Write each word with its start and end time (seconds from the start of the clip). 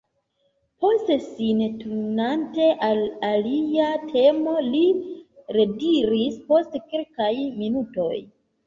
Poste, 0.85 1.17
sin 1.25 1.59
turnante 1.81 2.71
al 2.89 3.03
alia 3.29 3.93
temo, 4.15 4.59
li 4.71 4.83
rediris 5.61 6.45
post 6.51 6.83
kelkaj 6.91 7.33
minutoj: 7.63 8.15